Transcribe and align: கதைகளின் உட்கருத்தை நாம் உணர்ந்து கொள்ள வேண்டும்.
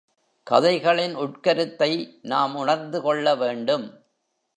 கதைகளின் 0.43 1.15
உட்கருத்தை 1.15 2.19
நாம் 2.21 2.55
உணர்ந்து 2.55 3.01
கொள்ள 3.01 3.35
வேண்டும். 3.35 3.85